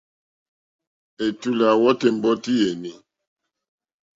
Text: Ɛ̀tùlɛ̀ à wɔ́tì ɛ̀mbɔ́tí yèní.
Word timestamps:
Ɛ̀tùlɛ̀ 1.25 1.69
à 1.73 1.75
wɔ́tì 1.81 2.07
ɛ̀mbɔ́tí 2.11 2.51
yèní. 2.61 2.91